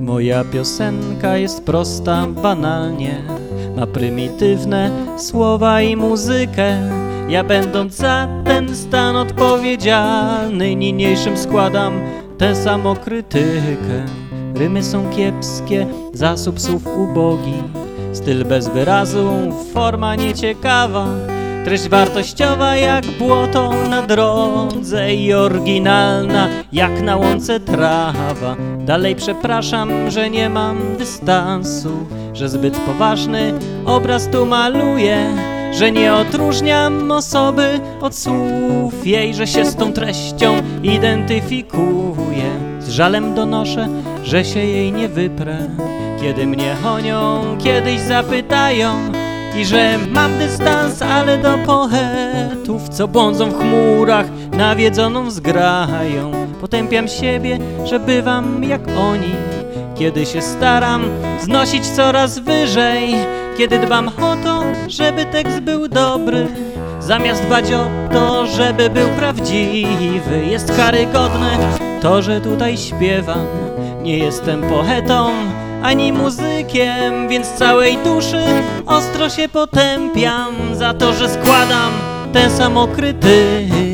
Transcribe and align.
Moja 0.00 0.44
piosenka 0.44 1.36
jest 1.36 1.64
prosta, 1.64 2.26
banalnie. 2.26 3.22
Ma 3.76 3.86
prymitywne 3.86 4.90
słowa 5.16 5.82
i 5.82 5.96
muzykę. 5.96 7.02
Ja 7.28 7.44
będąc 7.44 7.94
za 7.94 8.28
ten 8.44 8.76
stan 8.76 9.16
odpowiedzialny 9.16 10.76
Niniejszym 10.76 11.38
składam 11.38 12.00
tę 12.38 12.56
samokrytykę 12.56 14.04
Rymy 14.54 14.82
są 14.82 15.10
kiepskie, 15.10 15.86
zasób 16.12 16.60
słów 16.60 16.86
ubogi 16.86 17.62
Styl 18.12 18.44
bez 18.44 18.68
wyrazu, 18.68 19.30
forma 19.74 20.14
nieciekawa 20.14 21.06
Treść 21.64 21.88
wartościowa 21.88 22.76
jak 22.76 23.04
błoto 23.06 23.70
na 23.90 24.02
drodze 24.02 25.14
i 25.14 25.34
oryginalna 25.34 26.48
jak 26.72 27.02
na 27.02 27.16
łące 27.16 27.60
trawa. 27.60 28.56
Dalej 28.78 29.16
przepraszam, 29.16 30.10
że 30.10 30.30
nie 30.30 30.48
mam 30.48 30.96
dystansu, 30.98 32.06
że 32.34 32.48
zbyt 32.48 32.78
poważny 32.78 33.54
obraz 33.86 34.28
tu 34.28 34.46
maluję, 34.46 35.26
że 35.72 35.92
nie 35.92 36.14
odróżniam 36.14 37.10
osoby 37.10 37.80
od 38.00 38.16
słów 38.16 39.06
jej, 39.06 39.34
że 39.34 39.46
się 39.46 39.64
z 39.64 39.76
tą 39.76 39.92
treścią 39.92 40.54
identyfikuję. 40.82 42.50
Z 42.80 42.88
żalem 42.88 43.34
donoszę, 43.34 43.88
że 44.24 44.44
się 44.44 44.60
jej 44.60 44.92
nie 44.92 45.08
wyprę, 45.08 45.58
kiedy 46.20 46.46
mnie 46.46 46.76
honią, 46.82 47.42
kiedyś 47.64 48.00
zapytają, 48.00 49.12
i 49.56 49.64
że 49.64 49.98
mam 50.10 50.38
dystans, 50.38 51.02
ale 51.02 51.38
do 51.38 51.58
poetów, 51.58 52.88
co 52.88 53.08
błądzą 53.08 53.50
w 53.50 53.58
chmurach, 53.58 54.26
nawiedzoną 54.52 55.30
zgrają. 55.30 56.32
Potępiam 56.60 57.08
siebie, 57.08 57.58
że 57.84 58.00
bywam 58.00 58.64
jak 58.64 58.80
oni, 58.98 59.34
kiedy 59.94 60.26
się 60.26 60.42
staram 60.42 61.04
znosić 61.40 61.86
coraz 61.86 62.38
wyżej, 62.38 63.14
kiedy 63.58 63.78
dbam 63.78 64.08
o 64.08 64.36
to, 64.44 64.62
żeby 64.88 65.24
tekst 65.24 65.60
był 65.60 65.88
dobry. 65.88 66.46
Zamiast 67.00 67.42
dbać 67.42 67.72
o 67.72 67.86
to, 68.12 68.46
żeby 68.46 68.90
był 68.90 69.08
prawdziwy, 69.08 70.46
jest 70.50 70.76
karygodne 70.76 71.58
to, 72.00 72.22
że 72.22 72.40
tutaj 72.40 72.76
śpiewam. 72.78 73.46
Nie 74.02 74.18
jestem 74.18 74.62
poetą, 74.62 75.30
ani 75.82 76.12
muzykiem, 76.12 77.28
więc 77.28 77.48
całej 77.48 77.98
duszy 78.04 78.44
ostro 78.86 79.30
się 79.30 79.48
potępiam 79.48 80.54
za 80.74 80.94
to, 80.94 81.12
że 81.12 81.28
składam 81.28 81.92
tę 82.32 82.50
samokrytykę. 82.50 83.91